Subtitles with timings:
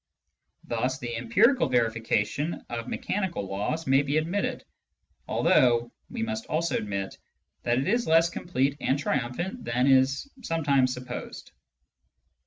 [0.63, 4.65] Thus the empirical verification of mechanical laws may be admitted,
[5.27, 7.19] although we must also admit
[7.61, 11.51] that it is less complete and triumphant than is sometimes supposed.